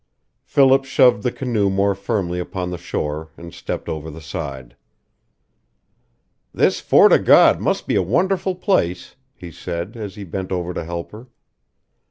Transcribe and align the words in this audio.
Philip 0.41 0.83
shoved 0.83 1.21
the 1.21 1.31
canoe 1.31 1.69
more 1.69 1.93
firmly 1.93 2.39
upon 2.39 2.71
the 2.71 2.79
shore 2.79 3.29
and 3.37 3.53
stepped 3.53 3.87
over 3.87 4.09
the 4.09 4.19
side. 4.19 4.75
"This 6.51 6.79
Fort 6.79 7.11
o' 7.11 7.19
God 7.19 7.59
must 7.61 7.85
be 7.85 7.93
a 7.93 8.01
wonderful 8.01 8.55
place," 8.55 9.15
he 9.35 9.51
said, 9.51 9.95
as 9.95 10.15
he 10.15 10.23
bent 10.23 10.51
over 10.51 10.73
to 10.73 10.83
help 10.83 11.11
her. 11.11 11.27